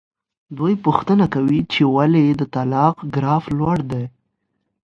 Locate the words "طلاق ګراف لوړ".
2.55-3.77